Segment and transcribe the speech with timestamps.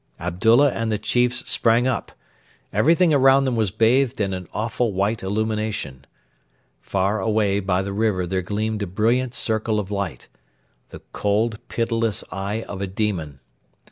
[0.19, 2.11] Abdullah and the chiefs sprang up.
[2.73, 6.05] Everything around them was bathed in an awful white illumination.
[6.81, 10.27] Far away by the river there gleamed a brilliant circle of light
[10.89, 13.41] the cold, pitiless eye of a demon.